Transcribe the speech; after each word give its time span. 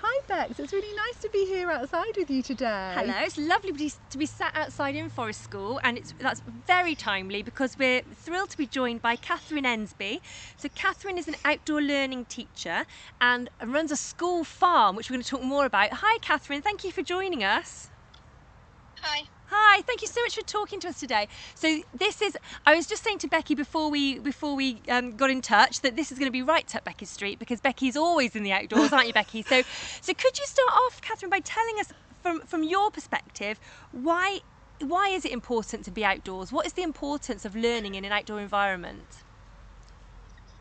Hi 0.00 0.20
Bex, 0.28 0.60
it's 0.60 0.72
really 0.72 0.96
nice 0.96 1.20
to 1.22 1.28
be 1.32 1.44
here 1.46 1.70
outside 1.72 2.16
with 2.16 2.30
you 2.30 2.40
today. 2.40 2.92
Hello, 2.94 3.14
it's 3.18 3.36
lovely 3.36 3.72
to 4.10 4.18
be- 4.18 4.26
sat 4.26 4.54
outside 4.54 4.94
in 4.94 5.10
Forest 5.10 5.42
School, 5.42 5.80
and 5.82 5.98
it's 5.98 6.14
that's 6.20 6.40
very 6.68 6.94
timely 6.94 7.42
because 7.42 7.76
we're 7.76 8.02
thrilled 8.14 8.50
to 8.50 8.56
be 8.56 8.66
joined 8.66 9.02
by 9.02 9.16
Catherine 9.16 9.64
Ensby. 9.64 10.20
So 10.56 10.68
Catherine 10.76 11.18
is 11.18 11.26
an 11.26 11.34
outdoor 11.44 11.82
learning 11.82 12.26
teacher 12.26 12.84
and 13.20 13.50
runs 13.64 13.90
a 13.90 13.96
school 13.96 14.44
farm, 14.44 14.94
which 14.94 15.10
we're 15.10 15.14
going 15.14 15.24
to 15.24 15.30
talk 15.30 15.42
more 15.42 15.64
about. 15.64 15.88
Hi, 15.94 16.18
Catherine. 16.18 16.62
Thank 16.62 16.84
you 16.84 16.92
for 16.92 17.02
joining 17.02 17.42
us. 17.42 17.88
Hi. 19.02 19.24
Hi, 19.50 19.80
thank 19.82 20.02
you 20.02 20.08
so 20.08 20.20
much 20.22 20.34
for 20.34 20.42
talking 20.42 20.78
to 20.80 20.88
us 20.88 21.00
today. 21.00 21.26
So 21.54 21.80
this 21.94 22.20
is, 22.20 22.36
I 22.66 22.76
was 22.76 22.86
just 22.86 23.02
saying 23.02 23.18
to 23.18 23.28
Becky 23.28 23.54
before 23.54 23.90
we 23.90 24.18
before 24.18 24.54
we 24.54 24.82
um, 24.88 25.16
got 25.16 25.30
in 25.30 25.40
touch 25.40 25.80
that 25.80 25.96
this 25.96 26.12
is 26.12 26.18
going 26.18 26.28
to 26.28 26.32
be 26.32 26.42
right 26.42 26.74
up 26.76 26.84
Becky's 26.84 27.08
street 27.08 27.38
because 27.38 27.58
Becky's 27.60 27.96
always 27.96 28.36
in 28.36 28.42
the 28.42 28.52
outdoors, 28.52 28.92
aren't 28.92 29.06
you, 29.06 29.14
Becky? 29.14 29.42
So, 29.42 29.62
so 30.02 30.12
could 30.12 30.38
you 30.38 30.44
start 30.44 30.72
off, 30.86 31.00
Catherine, 31.00 31.30
by 31.30 31.40
telling 31.40 31.76
us 31.80 31.92
from 32.22 32.40
from 32.40 32.62
your 32.62 32.90
perspective 32.90 33.58
why 33.92 34.40
why 34.80 35.08
is 35.08 35.24
it 35.24 35.32
important 35.32 35.84
to 35.86 35.90
be 35.90 36.04
outdoors? 36.04 36.52
What 36.52 36.66
is 36.66 36.74
the 36.74 36.82
importance 36.82 37.44
of 37.44 37.56
learning 37.56 37.94
in 37.94 38.04
an 38.04 38.12
outdoor 38.12 38.40
environment? 38.40 39.24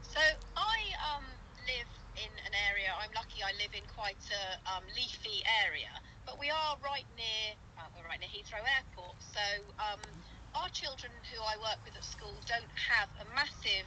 So 0.02 0.20
I 0.56 0.78
um, 1.14 1.23
live 1.67 1.90
in 2.16 2.31
an 2.45 2.54
area. 2.72 2.94
I'm 3.00 3.12
lucky. 3.14 3.44
I 3.44 3.52
live 3.62 3.73
in 3.76 3.84
quite 3.95 4.17
a 4.31 4.76
um, 4.76 4.84
leafy 4.95 5.44
area, 5.66 5.92
but 6.26 6.40
we 6.40 6.50
are 6.50 6.78
right 6.84 7.06
near. 7.16 7.54
Right 8.17 8.26
near 8.26 8.41
Heathrow 8.41 8.66
Airport. 8.66 9.13
So 9.21 9.45
um, 9.77 10.02
our 10.58 10.70
children 10.73 11.13
who 11.30 11.38
I 11.38 11.53
work 11.62 11.77
with 11.85 11.94
at 11.94 12.02
school 12.02 12.41
don't 12.49 12.73
have 12.89 13.13
a 13.21 13.30
massive 13.38 13.85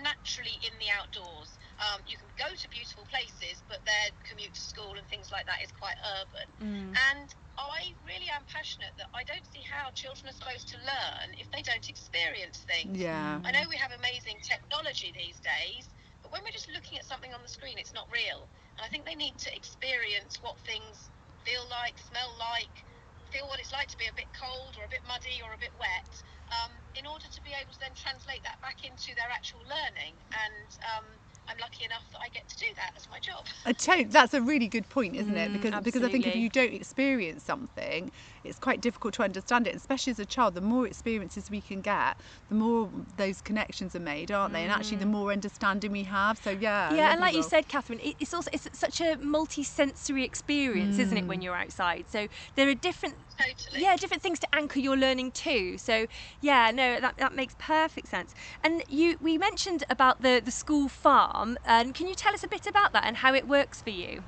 naturally 0.00 0.56
in 0.64 0.72
the 0.80 0.88
outdoors. 0.88 1.60
Um, 1.76 2.00
you 2.08 2.16
can 2.16 2.32
go 2.40 2.48
to 2.48 2.66
beautiful 2.72 3.04
places, 3.04 3.60
but 3.68 3.84
their 3.84 4.16
commute 4.24 4.56
to 4.56 4.64
school 4.64 4.96
and 4.96 5.04
things 5.12 5.28
like 5.28 5.44
that 5.44 5.60
is 5.60 5.68
quite 5.76 5.98
urban. 6.24 6.48
And 6.96 7.28
I 7.60 7.92
really 8.08 8.32
am 8.32 8.48
passionate 8.48 8.96
that 8.96 9.12
I 9.12 9.28
don't 9.28 9.44
see 9.44 9.60
how 9.68 9.92
children 9.92 10.32
are 10.32 10.38
supposed 10.40 10.72
to 10.72 10.80
learn 10.80 11.36
if 11.36 11.52
they 11.52 11.60
don't 11.60 11.84
experience 11.84 12.64
things. 12.64 12.96
Yeah. 12.96 13.44
I 13.44 13.52
know 13.52 13.68
we 13.68 13.76
have 13.76 13.92
amazing 13.92 14.40
technology 14.40 15.12
these 15.12 15.36
days, 15.44 15.92
but 16.24 16.32
when 16.32 16.40
we're 16.48 16.56
just 16.56 16.72
looking 16.72 16.96
at 16.96 17.04
something 17.04 17.36
on 17.36 17.44
the 17.44 17.52
screen, 17.52 17.76
it's 17.76 17.92
not 17.92 18.08
real. 18.08 18.48
And 18.80 18.86
I 18.86 18.88
think 18.88 19.04
they 19.04 19.20
need 19.20 19.36
to 19.44 19.52
experience 19.52 20.40
what 20.40 20.56
things 20.64 21.12
feel 21.44 21.66
like, 21.68 21.98
smell 21.98 22.32
like, 22.38 22.88
feel 23.30 23.46
what 23.46 23.62
it's 23.62 23.72
like 23.72 23.88
to 23.90 23.98
be 23.98 24.10
a 24.10 24.16
bit 24.18 24.28
cold 24.34 24.74
or 24.78 24.84
a 24.84 24.92
bit 24.92 25.02
muddy 25.06 25.38
or 25.42 25.54
a 25.54 25.60
bit 25.60 25.72
wet, 25.78 26.12
um, 26.50 26.72
in 26.98 27.06
order 27.06 27.26
to 27.30 27.40
be 27.46 27.54
able 27.54 27.70
to 27.70 27.80
then 27.80 27.94
translate 27.94 28.42
that 28.42 28.58
back 28.62 28.82
into 28.82 29.14
their 29.14 29.30
actual 29.30 29.62
learning. 29.66 30.14
And 30.34 30.68
um, 30.94 31.06
I'm 31.48 31.56
lucky 31.60 31.84
enough 31.84 32.04
that 32.12 32.20
I 32.22 32.28
get 32.28 32.48
to 32.48 32.56
do 32.56 32.66
that 32.76 32.92
as 32.96 33.08
my 33.10 33.18
job. 33.18 33.44
A 33.66 33.74
to- 33.74 34.06
that's 34.08 34.34
a 34.34 34.40
really 34.40 34.68
good 34.68 34.88
point, 34.88 35.16
isn't 35.16 35.36
it? 35.36 35.50
Mm, 35.50 35.52
because 35.54 35.80
because 35.82 36.02
I 36.02 36.08
think 36.08 36.26
if 36.26 36.36
you 36.36 36.48
don't 36.48 36.72
experience 36.72 37.42
something, 37.42 38.10
it's 38.44 38.58
quite 38.58 38.80
difficult 38.80 39.14
to 39.14 39.22
understand 39.22 39.66
it. 39.66 39.74
Especially 39.74 40.12
as 40.12 40.18
a 40.18 40.26
child, 40.26 40.54
the 40.54 40.60
more 40.60 40.86
experiences 40.86 41.50
we 41.50 41.60
can 41.60 41.80
get, 41.80 42.20
the 42.48 42.54
more 42.54 42.90
those 43.16 43.40
connections 43.40 43.96
are 43.96 44.00
made, 44.00 44.30
aren't 44.30 44.52
they? 44.52 44.62
And 44.62 44.72
actually, 44.72 44.98
the 44.98 45.06
mm. 45.06 45.10
more 45.10 45.32
understanding 45.32 45.90
we 45.90 46.04
have. 46.04 46.38
So 46.38 46.50
yeah. 46.50 46.94
Yeah, 46.94 47.12
and 47.12 47.20
like 47.20 47.34
you 47.34 47.42
said, 47.42 47.68
Catherine, 47.68 48.00
it's 48.02 48.32
also 48.32 48.50
it's 48.52 48.68
such 48.72 49.00
a 49.00 49.16
multi-sensory 49.16 50.24
experience, 50.24 50.98
isn't 50.98 51.16
it, 51.16 51.26
when 51.26 51.40
mm. 51.40 51.44
you're 51.44 51.56
outside? 51.56 52.08
So 52.08 52.28
there 52.54 52.68
are 52.68 52.74
different 52.74 53.16
Totally. 53.40 53.82
yeah 53.82 53.96
different 53.96 54.22
things 54.22 54.38
to 54.40 54.48
anchor 54.54 54.80
your 54.80 54.98
learning 54.98 55.32
to 55.32 55.78
so 55.78 56.06
yeah 56.42 56.70
no 56.70 57.00
that, 57.00 57.16
that 57.16 57.34
makes 57.34 57.54
perfect 57.58 58.08
sense 58.08 58.34
and 58.62 58.82
you 58.86 59.16
we 59.18 59.38
mentioned 59.38 59.82
about 59.88 60.20
the 60.20 60.42
the 60.44 60.50
school 60.50 60.90
farm 60.90 61.29
and 61.64 61.94
can 61.94 62.06
you 62.06 62.14
tell 62.14 62.34
us 62.34 62.42
a 62.42 62.48
bit 62.48 62.66
about 62.66 62.92
that 62.92 63.04
and 63.06 63.18
how 63.18 63.34
it 63.34 63.46
works 63.46 63.80
for 63.82 63.90
you 63.90 64.22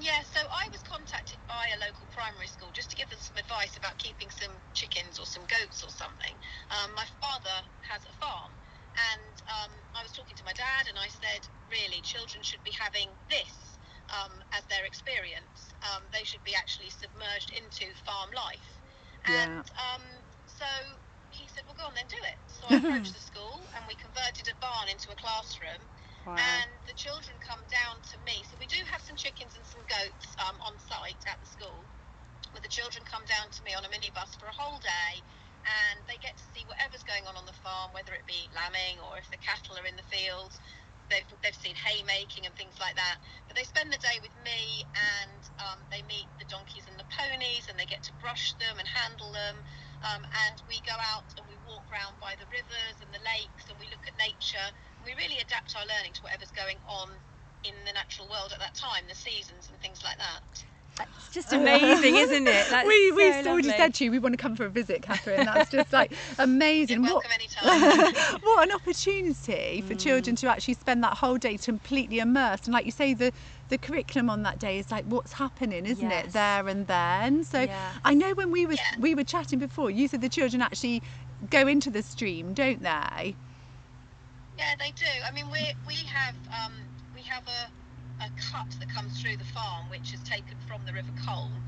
Yeah, 0.00 0.22
so 0.24 0.40
I 0.50 0.66
was 0.72 0.82
contacted 0.82 1.38
by 1.46 1.70
a 1.70 1.78
local 1.78 2.08
primary 2.10 2.48
school 2.48 2.70
just 2.72 2.90
to 2.90 2.96
give 2.96 3.08
them 3.10 3.20
some 3.20 3.36
advice 3.36 3.76
about 3.76 3.96
keeping 3.98 4.30
some 4.30 4.50
chickens 4.74 5.18
or 5.18 5.26
some 5.26 5.44
goats 5.46 5.84
or 5.84 5.90
something. 5.90 6.34
Um, 6.74 6.90
my 6.96 7.06
father 7.20 7.56
has 7.86 8.02
a 8.08 8.14
farm, 8.18 8.50
and 8.96 9.34
um, 9.46 9.72
I 9.94 10.02
was 10.02 10.10
talking 10.10 10.34
to 10.36 10.44
my 10.48 10.56
dad, 10.56 10.88
and 10.88 10.98
I 10.98 11.06
said, 11.06 11.46
really, 11.70 12.00
children 12.02 12.42
should 12.42 12.64
be 12.64 12.74
having 12.74 13.08
this 13.30 13.78
um, 14.10 14.32
as 14.52 14.64
their 14.66 14.84
experience. 14.84 15.72
Um, 15.86 16.02
they 16.12 16.24
should 16.24 16.42
be 16.44 16.56
actually 16.56 16.90
submerged 16.90 17.52
into 17.54 17.92
farm 18.04 18.32
life. 18.34 18.70
Yeah. 19.28 19.44
And 19.44 19.64
um, 19.78 20.04
so 20.44 20.68
he 21.34 21.48
said, 21.48 21.64
well, 21.66 21.76
go 21.78 21.86
on 21.86 21.94
then, 21.94 22.08
do 22.08 22.20
it. 22.22 22.38
So 22.46 22.68
I 22.68 22.76
approached 22.78 23.12
the 23.14 23.20
school, 23.20 23.68
and 23.76 23.84
we 23.88 23.96
converted 23.96 24.48
a 24.48 24.56
barn 24.60 24.88
into 24.90 25.10
a 25.12 25.16
classroom 25.16 25.88
Wow. 26.26 26.64
and 26.64 26.80
the 26.86 26.94
children 26.94 27.36
come 27.42 27.62
down 27.68 28.00
to 28.12 28.16
me. 28.24 28.44
So 28.44 28.56
we 28.58 28.66
do 28.66 28.80
have 28.90 29.02
some 29.02 29.16
chickens 29.16 29.56
and 29.56 29.66
some 29.66 29.84
goats 29.88 30.34
um, 30.40 30.56
on 30.64 30.78
site 30.78 31.22
at 31.28 31.40
the 31.40 31.46
school, 31.46 31.88
but 32.52 32.62
the 32.62 32.72
children 32.72 33.04
come 33.04 33.24
down 33.26 33.50
to 33.52 33.64
me 33.64 33.74
on 33.74 33.84
a 33.84 33.90
minibus 33.90 34.36
for 34.38 34.46
a 34.48 34.56
whole 34.56 34.78
day, 34.80 35.22
and 35.64 36.04
they 36.08 36.18
get 36.18 36.36
to 36.38 36.46
see 36.54 36.64
whatever's 36.66 37.04
going 37.04 37.26
on 37.28 37.36
on 37.36 37.46
the 37.46 37.56
farm, 37.60 37.92
whether 37.92 38.14
it 38.14 38.26
be 38.26 38.50
lambing 38.54 39.00
or 39.00 39.18
if 39.18 39.30
the 39.30 39.38
cattle 39.38 39.76
are 39.78 39.86
in 39.86 39.96
the 39.96 40.08
fields. 40.08 40.60
They've, 41.10 41.28
they've 41.44 41.54
seen 41.54 41.76
haymaking 41.76 42.46
and 42.46 42.56
things 42.56 42.80
like 42.80 42.96
that. 42.96 43.18
But 43.48 43.56
they 43.56 43.64
spend 43.68 43.92
the 43.92 43.98
day 44.00 44.16
with 44.22 44.32
me 44.40 44.84
and 44.96 45.42
um, 45.60 45.84
they 45.92 46.02
meet 46.08 46.30
the 46.40 46.46
donkeys 46.48 46.88
and 46.88 46.96
the 46.98 47.04
ponies 47.12 47.68
and 47.68 47.76
they 47.78 47.84
get 47.84 48.02
to 48.08 48.14
brush 48.22 48.54
them 48.56 48.78
and 48.80 48.88
handle 48.88 49.32
them. 49.32 49.60
Um, 50.02 50.26
and 50.46 50.58
we 50.66 50.82
go 50.82 50.94
out 51.14 51.30
and 51.38 51.46
we 51.46 51.54
walk 51.62 51.86
around 51.90 52.18
by 52.18 52.34
the 52.34 52.50
rivers 52.50 52.98
and 52.98 53.10
the 53.14 53.22
lakes 53.22 53.70
and 53.70 53.78
we 53.78 53.86
look 53.86 54.02
at 54.06 54.18
nature. 54.18 54.68
We 55.06 55.14
really 55.14 55.38
adapt 55.38 55.78
our 55.78 55.86
learning 55.86 56.18
to 56.18 56.22
whatever's 56.26 56.50
going 56.50 56.82
on 56.90 57.22
in 57.62 57.74
the 57.86 57.94
natural 57.94 58.26
world 58.26 58.50
at 58.50 58.58
that 58.58 58.74
time, 58.74 59.06
the 59.06 59.14
seasons 59.14 59.70
and 59.70 59.78
things 59.78 60.02
like 60.02 60.18
that. 60.18 60.42
It's 61.00 61.30
just 61.30 61.52
amazing 61.52 62.16
isn't 62.16 62.46
it 62.48 62.68
That's 62.70 62.86
we 62.88 63.12
we 63.12 63.32
so 63.32 63.50
already 63.50 63.68
lovely. 63.68 63.72
said 63.72 63.94
to 63.94 64.04
you 64.04 64.10
we 64.10 64.18
want 64.18 64.32
to 64.32 64.36
come 64.36 64.56
for 64.56 64.66
a 64.66 64.70
visit, 64.70 65.02
Catherine. 65.02 65.44
That's 65.44 65.70
just 65.70 65.92
like 65.92 66.12
amazing. 66.38 67.02
You're 67.02 67.12
What 67.12 67.24
welcome 67.24 67.30
anytime. 67.32 68.10
what 68.42 68.68
an 68.68 68.74
opportunity 68.74 69.80
for 69.82 69.94
children 69.94 70.36
to 70.36 70.48
actually 70.48 70.74
spend 70.74 71.02
that 71.04 71.18
whole 71.18 71.38
day 71.38 71.56
completely 71.56 72.18
immersed 72.18 72.66
and 72.66 72.74
like 72.74 72.84
you 72.86 72.92
say 72.92 73.14
the 73.14 73.32
the 73.68 73.78
curriculum 73.78 74.28
on 74.30 74.42
that 74.42 74.58
day 74.58 74.78
is 74.78 74.90
like 74.90 75.04
what's 75.06 75.34
happening 75.34 75.86
isn't 75.86 76.10
Yes. 76.10 76.26
it 76.26 76.32
there 76.32 76.68
and 76.68 76.86
then 76.86 77.44
so 77.44 77.66
Yeah. 77.66 77.92
i 78.04 78.14
know 78.14 78.32
when 78.34 78.50
we 78.52 78.66
were 78.66 78.74
Yeah. 78.74 78.96
we 78.98 79.14
were 79.14 79.24
chatting 79.24 79.58
before 79.58 79.90
you 79.90 80.08
said 80.08 80.20
the 80.20 80.28
children 80.28 80.62
actually 80.62 81.02
go 81.50 81.66
into 81.66 81.90
the 81.90 82.02
stream 82.02 82.54
don't 82.54 82.82
they 82.82 83.36
Yeah, 84.58 84.74
they 84.78 84.92
do. 84.92 85.06
I 85.26 85.32
mean, 85.32 85.46
we 85.50 85.72
we 85.86 85.96
have 86.06 86.36
um, 86.52 86.72
we 87.14 87.22
have 87.24 87.44
a 87.46 87.70
a 88.20 88.28
cut 88.52 88.68
that 88.80 88.88
comes 88.88 89.20
through 89.20 89.36
the 89.36 89.44
farm, 89.44 89.88
which 89.90 90.12
is 90.12 90.20
taken 90.22 90.56
from 90.66 90.80
the 90.86 90.92
River 90.92 91.12
Colne, 91.24 91.62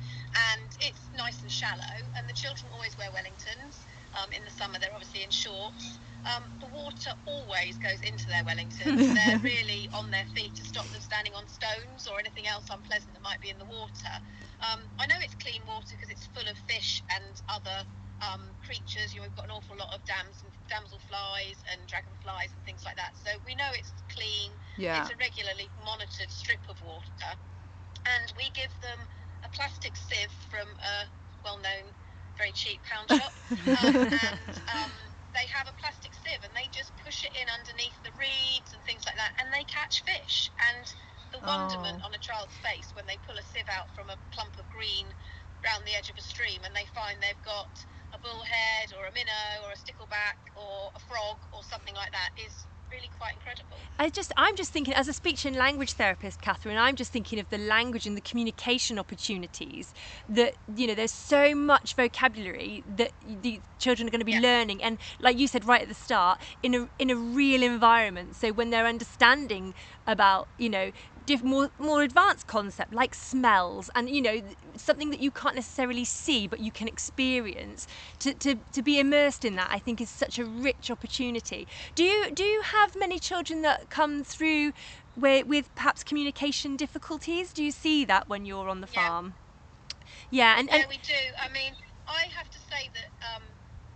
and 0.52 0.68
it's 0.80 1.08
nice 1.16 1.40
and 1.42 1.50
shallow. 1.50 1.96
And 2.16 2.28
the 2.28 2.34
children 2.34 2.70
always 2.72 2.96
wear 2.98 3.08
Wellingtons. 3.10 3.80
Um, 4.14 4.30
in 4.32 4.44
the 4.44 4.50
summer, 4.50 4.78
they're 4.78 4.94
obviously 4.94 5.22
in 5.22 5.30
shorts. 5.30 5.98
Um, 6.24 6.44
the 6.60 6.70
water 6.72 7.12
always 7.26 7.76
goes 7.78 8.00
into 8.00 8.26
their 8.28 8.44
Wellingtons. 8.44 9.14
they're 9.18 9.38
really 9.38 9.88
on 9.92 10.10
their 10.10 10.24
feet 10.34 10.54
to 10.56 10.64
stop 10.64 10.86
them 10.88 11.00
standing 11.00 11.34
on 11.34 11.46
stones 11.48 12.06
or 12.10 12.18
anything 12.18 12.46
else 12.46 12.68
unpleasant 12.70 13.12
that 13.14 13.22
might 13.22 13.40
be 13.40 13.50
in 13.50 13.58
the 13.58 13.68
water. 13.68 14.14
Um, 14.60 14.80
I 14.98 15.06
know 15.06 15.16
it's 15.20 15.34
clean 15.36 15.60
water 15.66 15.92
because 15.96 16.08
it's 16.08 16.26
full 16.32 16.48
of 16.48 16.56
fish 16.68 17.02
and 17.10 17.42
other 17.48 17.84
um, 18.22 18.54
creatures. 18.64 19.14
You 19.14 19.20
know, 19.20 19.24
we've 19.26 19.34
got 19.34 19.46
an 19.46 19.50
awful 19.52 19.76
lot 19.76 19.94
of 19.94 20.04
dams 20.04 20.42
and 20.42 20.52
damselflies 20.68 21.62
and 21.72 21.86
dragonflies 21.86 22.52
and 22.54 22.62
things 22.64 22.84
like 22.84 22.96
that. 22.96 23.16
So 23.16 23.30
we 23.46 23.54
know 23.54 23.70
it's 23.74 23.92
clean. 24.08 24.58
Yeah. 24.76 25.00
It's 25.00 25.10
a 25.10 25.16
regularly 25.16 25.70
monitored 25.84 26.30
strip 26.30 26.68
of 26.68 26.80
water. 26.82 27.32
And 28.06 28.32
we 28.36 28.50
give 28.50 28.72
them 28.80 29.08
a 29.44 29.48
plastic 29.50 29.96
sieve 29.96 30.32
from 30.50 30.68
a 30.80 31.08
well 31.44 31.58
known, 31.58 31.94
very 32.36 32.52
cheap 32.52 32.82
pound 32.82 33.10
shop. 33.10 33.34
um, 33.66 33.96
and 34.10 34.50
um, 34.72 34.92
they 35.34 35.46
have 35.52 35.68
a 35.68 35.74
plastic 35.74 36.14
sieve 36.14 36.42
and 36.44 36.54
they 36.54 36.68
just 36.70 36.96
push 36.96 37.24
it 37.24 37.34
in 37.34 37.48
underneath 37.50 37.98
the 38.02 38.12
reeds 38.16 38.72
and 38.72 38.82
things 38.84 39.04
like 39.06 39.16
that 39.16 39.32
and 39.38 39.52
they 39.52 39.64
catch 39.64 40.02
fish. 40.04 40.50
And 40.58 40.92
the 41.32 41.40
wonderment 41.40 41.98
Oh. 41.98 42.04
on 42.04 42.14
a 42.14 42.18
child's 42.18 42.56
face 42.58 42.94
when 42.94 43.06
they 43.06 43.18
pull 43.18 43.36
a 43.38 43.42
sieve 43.42 43.68
out 43.68 43.90
from 43.94 44.08
a 44.10 44.16
clump 44.32 44.58
of 44.58 44.68
green 44.68 45.14
round 45.64 45.84
the 45.86 45.94
edge 45.96 46.10
of 46.10 46.16
a 46.18 46.22
stream 46.22 46.62
and 46.64 46.74
they 46.74 46.86
find 46.94 47.20
they've 47.22 47.42
got 47.42 47.84
a 48.14 48.18
bullhead 48.20 48.94
or 48.96 49.06
a 49.06 49.12
minnow 49.12 49.66
or 49.66 49.72
a 49.72 49.78
stickleback 49.78 50.38
or 50.54 50.90
a 50.94 51.00
frog 51.00 51.38
or 51.52 51.62
something 51.62 51.94
like 51.94 52.12
that 52.12 52.30
is 52.38 52.66
really 52.92 53.10
quite 53.18 53.32
incredible. 53.34 53.76
I 53.98 54.08
just, 54.10 54.32
I'm 54.36 54.56
just 54.56 54.72
thinking, 54.72 54.94
as 54.94 55.08
a 55.08 55.12
speech 55.12 55.44
and 55.44 55.56
language 55.56 55.92
therapist, 55.94 56.40
Catherine, 56.40 56.76
I'm 56.76 56.94
just 56.94 57.12
thinking 57.12 57.38
of 57.40 57.48
the 57.48 57.58
language 57.58 58.06
and 58.06 58.16
the 58.16 58.20
communication 58.20 58.98
opportunities 58.98 59.92
that, 60.28 60.54
you 60.72 60.86
know, 60.86 60.94
there's 60.94 61.12
so 61.12 61.54
much 61.54 61.94
vocabulary 61.94 62.84
that 62.86 63.12
the 63.20 63.62
children 63.78 64.06
are 64.06 64.10
going 64.10 64.20
to 64.20 64.24
be 64.24 64.32
Yeah. 64.32 64.40
learning. 64.40 64.82
And 64.82 64.98
like 65.18 65.38
you 65.38 65.48
said 65.48 65.64
right 65.64 65.82
at 65.82 65.88
the 65.88 65.94
start, 65.94 66.40
in 66.62 66.74
a, 66.74 66.88
in 66.98 67.10
a 67.10 67.16
real 67.16 67.62
environment. 67.62 68.36
So 68.36 68.52
when 68.52 68.70
they're 68.70 68.86
understanding 68.86 69.74
about, 70.06 70.48
you 70.58 70.68
know, 70.68 70.92
more 71.42 71.70
more 71.78 72.02
advanced 72.02 72.46
concept 72.46 72.92
like 72.94 73.14
smells 73.14 73.90
and 73.94 74.08
you 74.10 74.20
know 74.22 74.40
something 74.76 75.10
that 75.10 75.20
you 75.20 75.30
can't 75.30 75.54
necessarily 75.54 76.04
see 76.04 76.46
but 76.46 76.60
you 76.60 76.70
can 76.72 76.88
experience 76.88 77.86
to, 78.18 78.34
to, 78.34 78.56
to 78.72 78.82
be 78.82 78.98
immersed 78.98 79.44
in 79.44 79.54
that 79.56 79.68
I 79.70 79.78
think 79.78 80.00
is 80.00 80.10
such 80.10 80.38
a 80.38 80.44
rich 80.44 80.90
opportunity 80.90 81.66
do 81.94 82.04
you 82.04 82.30
do 82.34 82.44
you 82.44 82.62
have 82.62 82.92
many 82.96 83.18
children 83.18 83.62
that 83.62 83.88
come 83.90 84.24
through 84.24 84.72
where, 85.14 85.44
with 85.44 85.74
perhaps 85.74 86.02
communication 86.04 86.76
difficulties 86.76 87.52
do 87.52 87.62
you 87.62 87.70
see 87.70 88.04
that 88.04 88.28
when 88.28 88.44
you're 88.44 88.68
on 88.68 88.80
the 88.80 88.86
Yeah. 88.86 89.00
farm 89.00 89.34
yeah 90.30 90.58
and, 90.58 90.70
and 90.70 90.84
Yeah, 90.84 90.88
we 90.88 90.98
do. 90.98 91.22
I 91.40 91.48
mean, 91.48 91.72
I 92.06 92.26
have 92.36 92.50
to 92.50 92.58
say 92.58 92.90
that 92.92 93.10
um, 93.34 93.42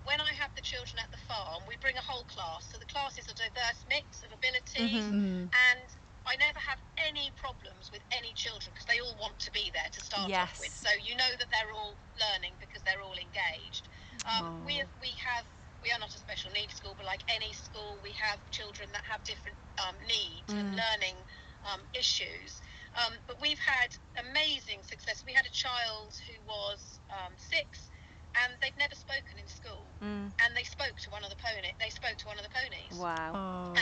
when 0.04 0.20
I 0.20 0.32
have 0.40 0.50
the 0.56 0.62
children 0.62 0.98
at 1.02 1.10
the 1.10 1.20
farm, 1.28 1.62
we 1.68 1.76
bring 1.80 1.96
a 1.96 2.04
whole 2.04 2.24
class. 2.24 2.68
So 2.72 2.78
the 2.78 2.86
class 2.86 3.18
is 3.18 3.28
a 3.28 3.34
diverse 3.34 3.84
mix 3.88 4.22
of 4.24 4.32
abilities, 4.32 5.12
Mhm. 5.12 5.50
and 5.52 5.88
I 6.28 6.36
never 6.36 6.60
have 6.60 6.78
any 7.00 7.32
problems 7.36 7.90
with 7.92 8.02
any 8.12 8.34
children 8.34 8.72
because 8.74 8.86
they 8.86 9.00
all 9.00 9.16
want 9.16 9.38
to 9.40 9.50
be 9.52 9.70
there 9.72 9.88
to 9.92 10.00
start 10.00 10.28
Yes. 10.28 10.50
off 10.52 10.60
with. 10.60 10.74
So 10.74 10.90
you 11.00 11.16
know 11.16 11.32
that 11.38 11.48
they're 11.50 11.72
all 11.74 11.98
learning 12.20 12.56
because 12.60 12.82
they're 12.84 13.02
all 13.02 13.16
engaged. 13.16 13.88
Um, 14.28 14.52
we 14.64 14.76
have, 14.78 14.90
we 15.00 15.14
have 15.24 15.46
we 15.82 15.90
are 15.92 15.98
not 15.98 16.14
a 16.14 16.18
special 16.18 16.50
needs 16.50 16.74
school, 16.74 16.94
but 16.96 17.06
like 17.06 17.22
any 17.28 17.52
school, 17.52 18.00
we 18.02 18.12
have 18.20 18.40
children 18.50 18.90
that 18.92 19.04
have 19.08 19.22
different 19.24 19.58
um, 19.78 19.96
needs 20.06 20.52
and 20.58 20.68
Mm. 20.68 20.76
learning 20.76 21.16
um, 21.64 21.82
issues. 21.94 22.60
Um, 22.94 23.18
but 23.26 23.40
we've 23.40 23.60
had 23.62 23.94
amazing 24.18 24.82
success. 24.82 25.22
We 25.26 25.32
had 25.34 25.46
a 25.46 25.50
child 25.54 26.14
who 26.26 26.42
was 26.44 27.00
um, 27.10 27.34
six, 27.38 27.88
and 28.42 28.54
they'd 28.60 28.76
never 28.78 28.94
spoken 28.94 29.38
in 29.38 29.46
school, 29.48 29.96
Mm, 30.02 30.32
and 30.42 30.56
they 30.56 30.64
spoke 30.64 30.96
to 31.04 31.10
one 31.10 31.24
of 31.24 31.30
the 31.30 31.36
pony. 31.36 31.72
They 31.80 31.90
spoke 31.90 32.16
to 32.18 32.28
one 32.28 32.38
of 32.38 32.44
the 32.44 32.50
ponies, 32.50 32.98
wow 33.00 33.32
Oh. 33.34 33.74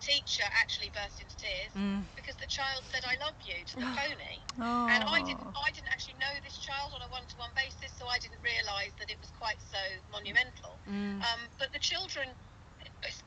Teacher 0.00 0.44
actually 0.60 0.90
burst 0.90 1.20
into 1.20 1.36
tears 1.36 1.72
Mm. 1.76 2.02
because 2.16 2.34
the 2.36 2.46
child 2.48 2.82
said, 2.90 3.04
"I 3.04 3.16
love 3.24 3.36
you" 3.44 3.56
to 3.64 3.74
the 3.76 3.86
pony. 4.00 4.36
Oh. 4.58 4.88
And 4.88 5.04
I 5.04 5.20
didn't, 5.22 5.46
I 5.54 5.70
didn't 5.70 5.88
actually 5.92 6.18
know 6.18 6.32
this 6.44 6.58
child 6.58 6.92
on 6.94 7.02
a 7.02 7.08
one-to-one 7.12 7.50
basis, 7.54 7.92
so 7.98 8.08
I 8.08 8.18
didn't 8.18 8.42
realise 8.42 8.92
that 8.98 9.10
it 9.10 9.18
was 9.20 9.30
quite 9.38 9.60
so 9.70 9.80
monumental. 10.10 10.78
Mm. 10.88 11.20
Um, 11.22 11.40
but 11.58 11.72
the 11.72 11.78
children, 11.78 12.28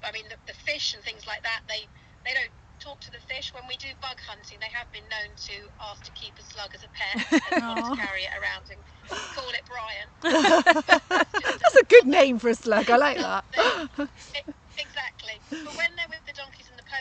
I 0.03 0.11
mean, 0.11 0.25
the, 0.29 0.37
the 0.45 0.57
fish 0.65 0.93
and 0.93 1.03
things 1.03 1.25
like 1.27 1.43
that, 1.43 1.61
they 1.67 1.87
they 2.25 2.33
don't 2.33 2.51
talk 2.79 2.99
to 2.99 3.11
the 3.11 3.21
fish. 3.31 3.53
When 3.53 3.63
we 3.67 3.77
do 3.77 3.87
bug 4.01 4.17
hunting, 4.27 4.57
they 4.59 4.71
have 4.73 4.91
been 4.91 5.07
known 5.07 5.31
to 5.47 5.55
ask 5.89 6.03
to 6.03 6.11
keep 6.11 6.33
a 6.39 6.43
slug 6.43 6.71
as 6.75 6.83
a 6.83 6.91
pet 6.91 7.41
and 7.53 7.63
want 7.63 7.95
to 7.95 8.01
carry 8.01 8.23
it 8.27 8.33
around 8.35 8.67
and 8.73 8.79
call 9.35 9.49
it 9.55 9.63
Brian. 9.69 10.07
That's 11.61 11.75
a 11.75 11.85
good 11.85 12.07
name 12.07 12.39
for 12.39 12.49
a 12.49 12.55
slug. 12.55 12.89
I 12.89 12.97
like 12.97 13.17
that. 13.19 13.45
Exactly. 14.73 15.37
But 15.51 15.77
when 15.77 15.93
they're 15.95 16.09
with 16.09 16.25
the 16.25 16.32
donkeys 16.32 16.32
and 16.32 16.32
the 16.32 16.32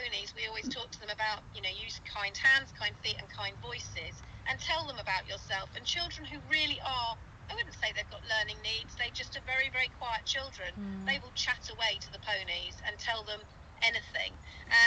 ponies, 0.02 0.34
we 0.34 0.50
always 0.50 0.66
talk 0.66 0.90
to 0.90 0.98
them 0.98 1.14
about, 1.14 1.46
you 1.54 1.62
know, 1.62 1.70
use 1.70 2.02
kind 2.02 2.34
hands, 2.34 2.74
kind 2.74 2.90
feet, 3.06 3.14
and 3.22 3.30
kind 3.30 3.54
voices, 3.62 4.18
and 4.50 4.58
tell 4.58 4.82
them 4.90 4.98
about 4.98 5.22
yourself. 5.30 5.70
And 5.78 5.86
children 5.86 6.26
who 6.26 6.42
really 6.50 6.82
are, 6.82 7.14
I 7.46 7.54
wouldn't 7.54 7.78
say 7.78 7.94
they've 7.94 8.10
got 8.10 8.26
learning 8.26 8.58
needs, 8.66 8.98
they 8.98 9.14
just 9.14 9.38
are 9.38 9.46
very, 9.46 9.70
very 9.70 9.94
quiet 9.94 10.26
children. 10.26 10.74
They 11.06 11.22
will 11.22 11.34
chat 11.38 11.70
away 11.70 12.02
to 12.02 12.10
the 12.10 12.18
ponies 12.18 12.82
and 12.82 12.98
tell 12.98 13.22
them 13.22 13.46
anything. 13.86 14.34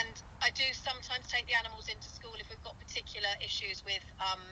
And 0.04 0.20
I 0.44 0.52
do 0.52 0.68
sometimes 0.76 1.32
take 1.32 1.48
the 1.48 1.56
animals 1.56 1.88
into 1.88 2.12
school 2.12 2.36
if 2.36 2.52
we've 2.52 2.64
got 2.68 2.76
particular 2.80 3.32
issues 3.40 3.84
with 3.88 4.04
um, 4.20 4.44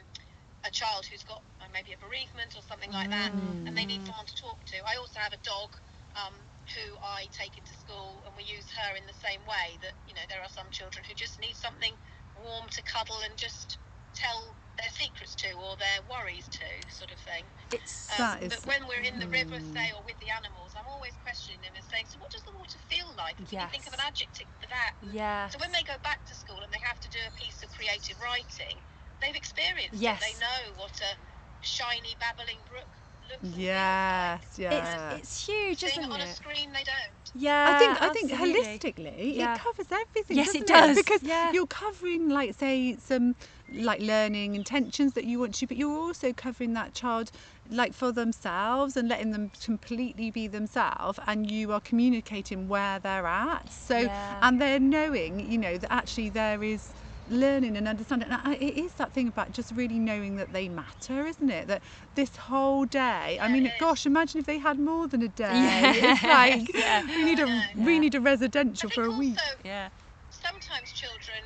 a 0.64 0.72
child 0.72 1.04
who's 1.08 1.28
got 1.28 1.44
uh, 1.60 1.68
maybe 1.76 1.92
a 1.92 2.00
bereavement 2.00 2.56
or 2.56 2.64
something 2.64 2.92
like 2.96 3.12
that, 3.12 3.36
and 3.68 3.76
they 3.76 3.88
need 3.88 4.04
someone 4.08 4.28
to 4.28 4.36
talk 4.40 4.64
to. 4.72 4.80
I 4.88 4.96
also 4.96 5.20
have 5.20 5.36
a 5.36 5.44
dog 5.44 5.76
um, 6.16 6.36
who 6.72 6.98
I 7.04 7.28
take 7.32 7.58
into 7.58 7.74
school, 7.76 8.24
and 8.26 8.36
we 8.36 8.44
use 8.44 8.70
her 8.72 8.96
in 8.96 9.06
the 9.06 9.14
same 9.14 9.42
way. 9.46 9.78
That 9.82 9.94
you 10.06 10.14
know, 10.14 10.26
there 10.30 10.42
are 10.42 10.50
some 10.50 10.70
children 10.72 11.04
who 11.08 11.14
just 11.14 11.40
need 11.40 11.56
something 11.56 11.94
warm 12.36 12.70
to 12.70 12.82
cuddle 12.84 13.22
and 13.24 13.38
just 13.38 13.80
tell 14.14 14.56
their 14.78 14.90
secrets 14.90 15.34
to 15.36 15.52
or 15.54 15.76
their 15.78 16.02
worries 16.10 16.48
to, 16.50 16.66
sort 16.90 17.12
of 17.12 17.20
thing. 17.20 17.46
it's 17.72 18.10
Um, 18.14 18.18
That 18.18 18.44
is- 18.44 18.50
But 18.54 18.66
when 18.66 18.88
we're 18.88 19.02
in 19.02 19.18
the 19.20 19.28
river, 19.28 19.60
say, 19.60 19.92
or 19.92 20.04
with 20.04 20.20
the 20.20 20.30
animals, 20.30 20.74
I'm 20.76 20.86
always 20.88 21.16
questioning 21.18 21.62
them 21.62 21.74
and 21.76 21.84
saying, 21.86 22.06
"So, 22.08 22.20
what 22.20 22.32
does 22.32 22.44
the 22.44 22.52
water 22.52 22.78
feel 22.78 23.12
like? 23.16 23.38
Can 23.38 23.60
you 23.62 23.68
think 23.70 23.88
of 23.88 23.94
an 23.94 24.00
adjective 24.02 24.48
for 24.60 24.68
that?" 24.68 24.96
yeah 25.02 25.50
So 25.50 25.58
when 25.60 25.72
they 25.72 25.84
go 25.84 25.98
back 26.00 26.24
to 26.26 26.36
school 26.36 26.62
and 26.62 26.72
they 26.72 26.80
have 26.80 27.00
to 27.02 27.10
do 27.10 27.20
a 27.26 27.32
piece 27.32 27.64
of 27.64 27.72
creative 27.72 28.20
writing, 28.20 28.84
they've 29.20 29.36
experienced 29.36 30.00
Yes. 30.02 30.22
it. 30.22 30.26
They 30.26 30.40
know 30.40 30.74
what 30.74 31.00
a 31.02 31.18
shiny 31.62 32.16
babbling 32.16 32.64
brook 32.66 32.78
looks 32.78 33.00
and 33.00 33.02
feels 33.02 33.03
Yes, 33.44 34.58
yeah. 34.58 35.12
it's 35.12 35.24
it's 35.24 35.46
huge. 35.48 35.80
Seeing 35.80 35.92
isn't 35.92 36.04
it 36.04 36.12
on 36.14 36.22
a 36.22 36.28
screen, 36.28 36.72
they 36.72 36.84
don't. 36.84 37.32
yeah 37.36 37.66
I 37.70 37.74
think 37.80 37.98
I 38.02 38.10
think 38.10 38.32
absolutely. 38.32 38.80
holistically 38.80 39.36
Yeah. 39.36 39.56
it 39.56 39.60
covers 39.60 39.88
everything. 39.92 40.38
Yes, 40.38 40.56
it 40.56 40.66
doesn't 40.66 40.66
does. 40.66 40.98
Because 40.98 41.22
Yeah. 41.24 41.52
you're 41.52 41.68
covering 41.68 42.30
like 42.30 42.54
say 42.54 42.96
some 42.98 43.36
like 43.70 44.00
learning 44.02 44.56
intentions 44.56 45.14
that 45.14 45.26
you 45.26 45.40
want 45.40 45.56
to, 45.56 45.68
but 45.68 45.78
you're 45.78 45.98
also 45.98 46.32
covering 46.34 46.74
that 46.74 46.94
child 46.94 47.32
like 47.70 47.94
for 47.94 48.12
themselves 48.14 48.96
and 48.96 49.10
letting 49.10 49.32
them 49.32 49.52
completely 49.64 50.32
be 50.32 50.48
themselves 50.48 51.20
and 51.28 51.50
you 51.50 51.72
are 51.74 51.82
communicating 51.82 52.68
where 52.68 53.00
they're 53.00 53.28
at. 53.28 53.70
So 53.70 54.08
Yeah. 54.08 54.38
and 54.42 54.62
they're 54.62 54.80
knowing, 54.80 55.40
you 55.40 55.58
know, 55.58 55.78
that 55.78 55.92
actually 55.92 56.30
there 56.30 56.64
is 56.64 56.94
learning 57.28 57.78
and 57.78 57.88
understanding 57.88 58.30
and 58.30 58.40
I- 58.44 58.56
it 58.56 58.78
is 58.78 58.94
that 58.96 59.14
thing 59.14 59.28
about 59.28 59.52
just 59.52 59.72
really 59.72 60.00
knowing 60.00 60.36
that 60.36 60.52
they 60.54 60.68
matter 60.68 61.26
isn't 61.26 61.50
it 61.50 61.68
that 61.68 61.82
this 62.16 62.36
whole 62.36 62.86
day 62.86 63.38
i 63.42 63.48
mean 63.48 63.72
gosh 63.80 64.06
imagine 64.06 64.40
if 64.40 64.46
they 64.46 64.60
had 64.60 64.80
more 64.80 65.08
than 65.08 65.22
a 65.22 65.30
day 65.30 65.52
Yes, 65.54 65.98
it's 66.22 66.24
like 66.24 66.74
yeah. 66.76 67.04
we 67.08 67.24
need 67.24 67.40
a 67.40 67.44
I 67.44 67.74
know. 67.76 67.86
we 67.86 68.00
need 68.00 68.16
a 68.16 68.22
residential 68.22 68.90
for 68.90 69.04
a 69.06 69.08
think 69.08 69.20
week. 69.20 69.40
yeah 69.64 69.90
sometimes 70.30 70.92
children, 70.92 71.40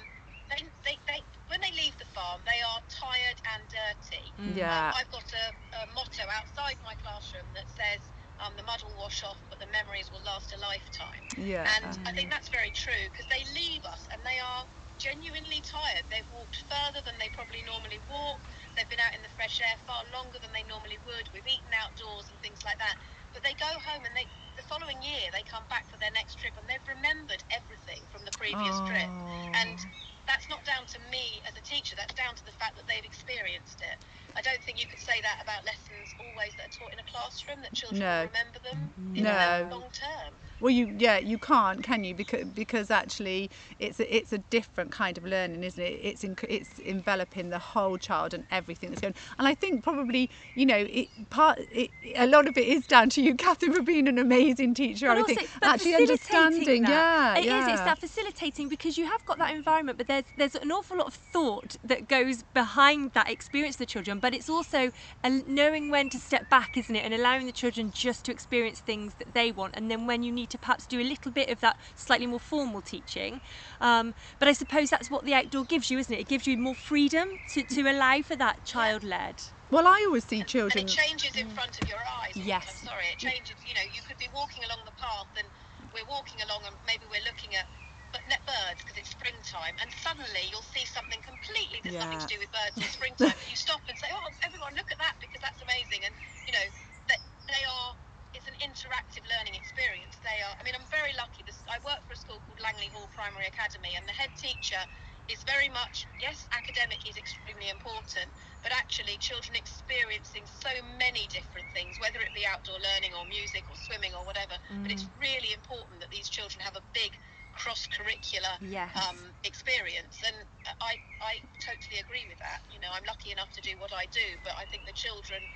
they, 0.49 0.63
they, 0.87 0.95
they, 1.11 1.19
when 1.51 1.59
they 1.59 1.75
leave 1.75 1.95
the 1.99 2.07
farm, 2.15 2.39
they 2.47 2.59
are 2.63 2.79
tired 2.87 3.37
and 3.51 3.61
dirty. 3.67 4.31
Mm. 4.39 4.55
Yeah. 4.55 4.71
Um, 4.71 4.95
I've 4.95 5.11
got 5.11 5.27
a, 5.35 5.45
a 5.75 5.81
motto 5.91 6.23
outside 6.39 6.79
my 6.81 6.95
classroom 7.03 7.51
that 7.53 7.67
says, 7.67 8.07
um, 8.39 8.55
"The 8.55 8.63
mud 8.63 8.79
will 8.83 8.95
wash 8.95 9.23
off, 9.27 9.43
but 9.51 9.59
the 9.59 9.67
memories 9.75 10.07
will 10.09 10.23
last 10.23 10.55
a 10.55 10.59
lifetime." 10.63 11.21
Yeah. 11.35 11.67
And 11.77 11.99
I 12.07 12.11
think 12.15 12.31
that's 12.31 12.47
very 12.47 12.71
true 12.71 13.11
because 13.11 13.27
they 13.27 13.43
leave 13.51 13.83
us 13.83 14.07
and 14.15 14.23
they 14.23 14.39
are 14.39 14.63
genuinely 14.97 15.61
tired. 15.61 16.05
They've 16.09 16.27
walked 16.33 16.65
further 16.65 17.01
than 17.05 17.15
they 17.21 17.29
probably 17.33 17.61
normally 17.65 18.01
walk. 18.09 18.41
They've 18.75 18.89
been 18.89 19.01
out 19.01 19.13
in 19.15 19.21
the 19.21 19.33
fresh 19.37 19.61
air 19.61 19.77
far 19.85 20.01
longer 20.13 20.41
than 20.41 20.51
they 20.53 20.65
normally 20.65 20.97
would. 21.05 21.29
We've 21.33 21.45
eaten 21.47 21.71
outdoors 21.73 22.29
and 22.29 22.37
things 22.41 22.61
like 22.65 22.77
that. 22.81 22.97
But 23.33 23.45
they 23.45 23.53
go 23.57 23.69
home 23.81 24.03
and 24.05 24.13
they 24.17 24.25
the 24.57 24.65
following 24.65 24.97
year 25.05 25.29
they 25.29 25.45
come 25.45 25.61
back 25.69 25.85
for 25.85 26.01
their 26.01 26.09
next 26.17 26.41
trip 26.41 26.57
and 26.57 26.65
they've 26.65 26.89
remembered 26.89 27.45
everything 27.53 28.01
from 28.09 28.25
the 28.25 28.33
previous 28.33 28.77
trip. 28.89 29.05
Oh. 29.05 29.53
And 29.53 29.77
that's 30.25 30.49
not 30.49 30.65
down 30.65 30.83
to 30.97 30.99
me 31.13 31.39
as 31.45 31.53
a 31.55 31.63
teacher. 31.63 31.93
That's 31.95 32.17
down 32.17 32.33
to 32.35 32.43
the 32.43 32.51
fact 32.57 32.75
that 32.75 32.89
they've 32.89 33.05
experienced 33.05 33.79
it. 33.85 33.97
I 34.35 34.41
don't 34.41 34.59
think 34.65 34.81
you 34.81 34.89
could 34.89 34.99
say 34.99 35.21
that 35.21 35.39
about 35.45 35.63
lessons 35.63 36.09
always 36.19 36.57
that 36.57 36.73
are 36.73 36.75
taught 36.75 36.91
in 36.91 36.99
a 36.99 37.07
classroom 37.07 37.61
that 37.61 37.73
children 37.77 38.01
No. 38.01 38.25
remember 38.27 38.59
them 38.65 38.79
in 39.13 39.23
No. 39.23 39.69
the 39.69 39.77
long 39.77 39.87
term. 39.93 40.33
Well, 40.59 40.71
you 40.71 40.93
yeah 40.97 41.19
you 41.19 41.37
can't 41.39 41.83
can 41.83 42.03
you 42.03 42.15
because 42.15 42.45
because 42.45 42.91
actually 42.91 43.51
it's 43.79 43.99
a, 43.99 44.15
it's 44.15 44.33
a 44.33 44.39
different 44.39 44.91
kind 44.91 45.17
of 45.17 45.25
learning, 45.25 45.63
isn't 45.63 45.83
it? 45.83 45.99
It's 46.03 46.23
in, 46.23 46.35
it's 46.49 46.79
enveloping 46.79 47.49
the 47.49 47.59
whole 47.59 47.97
child 47.97 48.33
and 48.33 48.45
everything 48.51 48.89
that's 48.89 49.01
going. 49.01 49.15
And 49.37 49.47
I 49.47 49.55
think 49.55 49.83
probably 49.83 50.31
you 50.55 50.65
know 50.65 50.85
it 50.89 51.09
part 51.29 51.59
it, 51.71 51.91
a 52.15 52.27
lot 52.27 52.47
of 52.47 52.57
it 52.57 52.67
is 52.67 52.87
down 52.87 53.09
to 53.11 53.21
you, 53.21 53.35
Catherine, 53.35 53.73
for 53.73 53.83
being 53.83 54.07
an 54.07 54.17
amazing 54.19 54.73
teacher. 54.73 55.09
I 55.09 55.17
also- 55.17 55.35
think 55.35 55.49
actually 55.61 55.95
understanding. 55.95 56.83
that. 56.83 56.89
Yeah, 56.89 57.35
It 57.37 57.43
is, 57.45 57.47
yeah. 57.47 57.73
It's 57.73 57.81
that 57.83 57.99
facilitating 57.99 58.69
because 58.69 58.97
you 58.97 59.05
have 59.05 59.23
got 59.25 59.37
that 59.39 59.53
environment, 59.53 59.97
but 59.97 60.07
there's 60.07 60.25
there's 60.37 60.55
an 60.55 60.71
awful 60.71 60.97
lot 60.97 61.07
of 61.07 61.13
thought 61.13 61.75
that 61.83 62.07
goes 62.07 62.43
behind 62.43 63.11
that 63.13 63.29
experience 63.29 63.75
of 63.75 63.79
the 63.79 63.85
children. 63.85 64.19
But 64.19 64.33
it's 64.33 64.49
also 64.49 64.91
a, 65.23 65.29
knowing 65.47 65.89
when 65.91 66.09
to 66.09 66.19
step 66.19 66.49
back, 66.49 66.77
isn't 66.77 66.95
it, 66.95 67.03
and 67.05 67.13
allowing 67.13 67.45
the 67.45 67.51
children 67.51 67.91
just 67.91 68.25
to 68.25 68.31
experience 68.31 68.79
things 68.81 69.15
that 69.15 69.33
they 69.33 69.51
want, 69.51 69.75
and 69.77 69.89
then 69.91 70.07
when 70.07 70.23
you 70.23 70.31
need 70.31 70.46
to 70.49 70.57
perhaps 70.57 70.87
do 70.87 70.99
a 70.99 71.03
little 71.03 71.31
bit 71.31 71.49
of 71.49 71.59
that 71.61 71.77
slightly 71.95 72.27
more 72.27 72.39
formal 72.39 72.81
teaching. 72.81 73.41
Um, 73.81 74.13
but 74.39 74.47
I 74.47 74.53
suppose 74.53 74.89
that's 74.89 75.09
what 75.09 75.25
the 75.25 75.33
outdoor 75.33 75.65
gives 75.65 75.89
you, 75.89 75.97
isn't 75.99 76.13
it? 76.13 76.19
It 76.21 76.27
gives 76.27 76.47
you 76.47 76.57
more 76.57 76.75
freedom 76.75 77.27
to, 77.49 77.63
to 77.63 77.81
allow 77.89 78.21
for 78.21 78.35
that 78.35 78.63
child-led. 78.63 79.43
Well, 79.69 79.87
I 79.87 80.05
always 80.07 80.23
see 80.23 80.43
children. 80.43 80.87
And 80.87 80.87
children. 80.87 80.87
it 80.87 81.27
changes 81.27 81.35
in 81.35 81.49
front 81.51 81.75
of 81.81 81.87
your 81.89 81.99
eyes. 82.23 82.39
all 82.39 82.43
the 82.43 82.47
Yes. 82.47 82.65
time. 82.65 82.87
Sorry, 82.87 83.07
it 83.11 83.19
changes. 83.19 83.59
You 83.67 83.75
know, 83.75 83.83
you 83.83 84.01
could 84.07 84.17
be 84.17 84.29
walking 84.31 84.63
along 84.63 84.87
the 84.87 84.95
path 84.95 85.27
and 85.35 85.47
we're 85.91 86.07
walking 86.07 86.39
along 86.41 86.63
and 86.65 86.75
maybe 86.87 87.03
we're 87.11 87.23
looking 87.27 87.55
at 87.55 87.67
but 88.15 88.23
net 88.31 88.39
birds 88.47 88.79
because 88.79 88.95
it's 88.95 89.11
springtime 89.11 89.75
and 89.83 89.91
suddenly 89.91 90.47
you'll 90.47 90.63
see 90.63 90.87
something 90.87 91.19
completely 91.19 91.83
that's 91.83 91.99
nothing 91.99 92.23
to 92.23 92.31
do 92.31 92.39
with 92.39 92.47
birds 92.55 92.79
in 92.79 92.87
springtime. 92.87 93.35
but 93.35 93.51
you 93.51 93.59
stop 93.59 93.83
and 93.91 93.99
say, 93.99 94.07
oh, 94.15 94.23
everyone 94.47 94.71
look 94.79 94.87
at 94.95 94.99
that 95.03 95.19
because 95.19 95.43
that's 95.43 95.59
amazing. 95.59 96.07
And, 96.07 96.15
you 96.47 96.55
know, 96.55 96.67
that 97.11 97.19
they 97.51 97.59
are, 97.67 97.91
it's 98.31 98.47
an 98.47 98.55
interactive 98.63 99.27
learning 99.27 99.59
experience. 99.59 100.15
They 100.23 100.39
are, 100.39 100.55
I 100.55 100.63
mean, 100.63 100.71
I'm 100.79 100.87
very 100.87 101.11
lucky. 101.19 101.43
This, 101.43 101.67
I 101.67 101.83
work 101.83 101.99
for 102.07 102.15
a 102.15 102.19
school 102.19 102.39
called 102.39 102.55
Langley 102.67 102.91
Hall 102.91 103.07
Primary 103.15 103.47
Academy 103.47 103.95
and 103.95 104.03
the 104.03 104.11
head 104.11 104.35
teacher 104.35 104.83
is 105.31 105.43
very 105.47 105.71
much, 105.71 106.07
yes, 106.19 106.47
academic 106.51 106.99
is 107.07 107.15
extremely 107.15 107.71
important, 107.71 108.27
but 108.63 108.75
actually 108.75 109.15
children 109.23 109.55
experiencing 109.55 110.43
so 110.43 110.71
many 110.99 111.31
different 111.31 111.67
things, 111.71 111.95
whether 111.99 112.19
it 112.19 112.35
be 112.35 112.43
outdoor 112.43 112.79
learning 112.83 113.15
or 113.15 113.23
music 113.23 113.63
or 113.71 113.75
swimming 113.79 114.11
or 114.11 114.27
whatever. 114.27 114.59
But 114.83 114.91
it's 114.91 115.07
really 115.15 115.55
important 115.55 116.03
that 116.03 116.11
these 116.11 116.27
children 116.27 116.59
have 116.59 116.75
a 116.75 116.83
big 116.91 117.15
cross-curricular 117.55 118.59
Yes. 118.59 118.91
um, 118.99 119.31
experience. 119.47 120.19
And 120.27 120.35
I, 120.83 120.99
I 121.23 121.39
totally 121.63 122.03
agree 122.03 122.27
with 122.27 122.39
that. 122.43 122.67
You 122.67 122.79
know, 122.83 122.91
I'm 122.91 123.07
lucky 123.07 123.31
enough 123.31 123.51
to 123.55 123.63
do 123.63 123.79
what 123.79 123.95
I 123.95 124.11
do, 124.11 124.35
but 124.43 124.53
I 124.59 124.67
think 124.67 124.83
the 124.83 124.93
children 124.95 125.47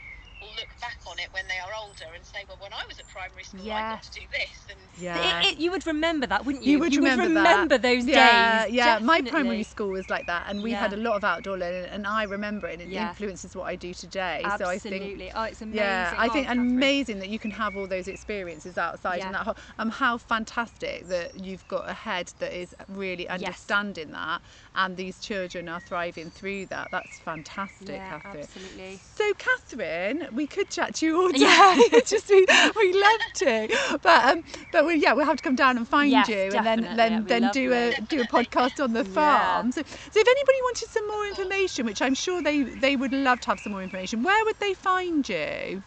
will 0.42 0.50
look 0.58 0.74
back 0.82 0.98
on 1.08 1.20
it 1.20 1.28
when 1.32 1.48
they 1.48 1.60
are 1.60 1.72
older 1.80 2.06
and 2.16 2.26
say, 2.26 2.40
well, 2.48 2.58
when 2.60 2.74
I 2.74 2.84
was 2.88 3.00
at 3.00 3.08
primary 3.08 3.44
school, 3.44 3.62
yeah. 3.64 3.76
I 3.76 3.82
got 3.82 3.92
Yes. 4.02 4.10
to 4.10 4.20
do 4.20 4.26
this. 4.32 4.66
And 4.70 4.80
Yeah. 4.98 5.42
It, 5.42 5.54
it, 5.54 5.58
you 5.60 5.72
would 5.72 5.86
remember 5.86 6.26
that, 6.28 6.46
wouldn't 6.46 6.64
you? 6.64 6.74
You 6.74 6.80
would 6.80 6.96
remember, 6.96 7.34
that. 7.68 7.82
those 7.82 8.06
yeah, 8.06 8.66
days. 8.66 8.74
Yeah, 8.74 9.00
my 9.00 9.22
primary 9.22 9.64
school 9.64 9.90
was 9.90 10.10
like 10.10 10.26
that, 10.26 10.46
and 10.50 10.64
we 10.64 10.72
had 10.72 10.94
a 10.94 10.98
lot 10.98 11.16
of 11.16 11.24
outdoor 11.24 11.58
learning, 11.58 11.90
and 11.90 12.08
I 12.08 12.24
remember 12.24 12.68
it, 12.68 12.74
and 12.74 12.82
it 12.82 12.90
Yeah. 12.90 13.10
influences 13.10 13.56
what 13.56 13.66
I 13.66 13.76
do 13.76 13.94
today. 13.94 14.42
Absolutely. 14.44 14.58
So 14.58 14.70
I 14.70 14.78
think. 14.80 15.32
oh, 15.36 15.44
it's 15.44 15.62
amazing. 15.62 15.78
Yeah, 15.78 16.14
I 16.18 16.28
Oh, 16.28 16.34
think 16.34 16.48
Catherine. 16.48 16.68
amazing 16.76 17.20
that 17.20 17.30
you 17.30 17.40
can 17.40 17.52
have 17.52 17.78
all 17.78 17.88
those 17.88 18.08
experiences 18.08 18.78
outside, 18.78 19.18
Yeah. 19.20 19.28
and 19.28 19.36
that 19.36 19.44
whole, 19.44 19.58
um, 19.78 19.90
how 19.90 20.18
fantastic 20.18 21.08
that 21.08 21.36
you've 21.36 21.68
got 21.68 21.90
a 21.90 21.94
head 21.94 22.34
that 22.40 22.54
is 22.54 22.74
really 22.88 23.28
understanding 23.30 24.12
that, 24.12 24.42
and 24.76 24.98
these 24.98 25.20
children 25.20 25.68
are 25.70 25.80
thriving 25.80 26.32
through 26.32 26.68
that. 26.68 26.90
That's 26.92 27.20
fantastic, 27.20 27.96
Yeah, 27.96 28.06
Catherine. 28.06 28.48
absolutely. 28.48 29.04
So, 29.16 29.34
Catherine, 29.38 30.28
we 30.32 30.48
could 30.48 30.70
chat 30.70 30.96
to 30.96 31.06
you 31.06 31.22
all 31.22 31.32
day. 31.32 31.46
Yeah. 31.48 31.76
Just 32.06 32.30
we, 32.30 32.46
we 32.76 32.94
love 32.94 33.34
to, 33.34 34.00
but 34.02 34.26
um, 34.26 34.44
but 34.72 34.86
we, 34.86 34.96
yeah, 34.96 35.14
we'll 35.14 35.26
have 35.26 35.38
to 35.38 35.44
come 35.44 35.56
down 35.56 35.78
and 35.78 35.88
find 35.88 36.12
Yes, 36.12 36.28
you, 36.28 36.54
and 36.54 36.66
then 36.66 36.88
then 36.92 37.12
that'd 37.14 37.28
then 37.28 37.50
do 37.50 37.74
a 37.74 37.96
do 38.08 38.22
a 38.22 38.26
podcast 38.26 38.84
on 38.84 38.94
the 38.94 39.06
farm. 39.18 39.72
So, 39.72 39.82
so 39.84 40.20
if 40.20 40.28
anybody 40.28 40.58
wanted 40.64 40.90
some 40.90 41.08
more 41.08 41.28
information, 41.28 41.86
which 41.86 42.02
I'm 42.02 42.16
sure 42.16 42.42
they 42.42 42.64
they 42.64 42.96
would 42.96 43.14
love 43.14 43.40
to 43.42 43.50
have 43.50 43.60
some 43.60 43.74
more 43.74 43.84
information, 43.84 44.24
where 44.24 44.44
would 44.46 44.60
they 44.60 44.74
find 44.74 45.28
you? 45.28 45.84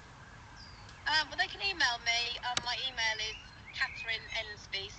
Um, 1.07 1.29
well, 1.29 1.39
they 1.39 1.49
can 1.49 1.63
email 1.63 1.99
me. 2.05 2.39
Um, 2.49 2.65
my 2.65 2.77
email 2.87 3.17
is 3.31 3.37
Catherine 3.73 4.27
Ensby, 4.37 4.91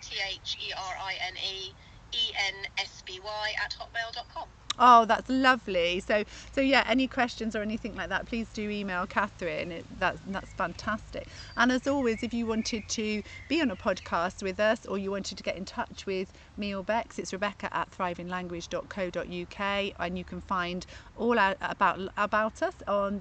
T 0.00 0.16
H 0.20 0.56
E 0.60 0.72
R 0.76 0.94
I 1.00 1.14
N 1.20 1.36
E 1.36 1.74
E 2.14 2.32
N 2.48 2.54
S 2.78 3.02
B 3.06 3.20
Y, 3.22 3.52
at 3.64 3.74
hotmail.com. 3.80 4.48
Oh, 4.78 5.04
that's 5.04 5.28
lovely. 5.28 6.00
So, 6.00 6.24
so 6.50 6.60
yeah, 6.60 6.84
any 6.88 7.06
questions 7.06 7.54
or 7.54 7.60
anything 7.60 7.94
like 7.94 8.08
that, 8.08 8.26
please 8.26 8.48
do 8.52 8.68
email 8.70 9.06
Catherine. 9.06 9.70
It, 9.70 9.86
that's 9.98 10.20
that's 10.26 10.52
fantastic. 10.54 11.28
And 11.56 11.70
as 11.70 11.86
always, 11.86 12.22
if 12.22 12.32
you 12.32 12.46
wanted 12.46 12.88
to 12.88 13.22
be 13.48 13.60
on 13.60 13.70
a 13.70 13.76
podcast 13.76 14.42
with 14.42 14.58
us, 14.58 14.86
or 14.86 14.96
you 14.98 15.10
wanted 15.10 15.36
to 15.36 15.44
get 15.44 15.56
in 15.56 15.64
touch 15.66 16.06
with 16.06 16.32
me 16.56 16.74
or 16.74 16.82
Bex, 16.82 17.18
it's 17.18 17.32
Rebecca 17.32 17.68
at 17.76 17.90
thrivinglanguage.co.uk, 17.90 19.92
and 19.98 20.18
you 20.18 20.24
can 20.24 20.40
find 20.40 20.86
all 21.14 21.38
out 21.38 21.56
about 21.60 22.00
about 22.16 22.62
us 22.62 22.74
on 22.88 23.20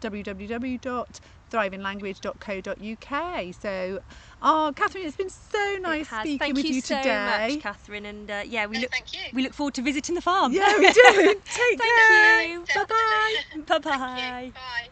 www.thrivinglanguage.co.uk. 1.51 3.55
So, 3.55 3.99
oh, 4.41 4.73
Catherine, 4.75 5.05
it's 5.07 5.17
been 5.17 5.29
so 5.29 5.59
It 5.83 5.83
nice 5.83 6.07
has. 6.07 6.31
speaking 6.31 6.33
Thank 6.33 6.55
with 6.55 6.63
you, 6.63 6.69
you, 6.69 6.73
so 6.73 6.81
today. 6.81 7.19
much, 7.19 7.59
Catherine. 7.59 8.05
And 8.05 8.31
uh, 8.31 8.43
yeah, 8.45 8.65
we 8.67 8.75
No, 8.75 8.79
look 8.79 8.91
thank 8.91 9.13
you. 9.13 9.21
we 9.33 9.43
look 9.43 9.53
forward 9.55 9.75
to 9.75 9.83
visiting 9.83 10.15
the 10.15 10.21
farm. 10.21 10.53
Yeah, 10.53 10.77
we 10.79 10.89
do. 10.91 11.41
Take 11.49 11.79
Thank 11.79 11.83
care. 11.83 12.09
you. 12.09 12.65
Bye 12.73 12.85
bye. 12.89 13.35
Thank 13.51 13.51
you. 13.51 13.65
Bye 13.67 13.79
bye. 13.79 14.51
Bye. 14.55 14.89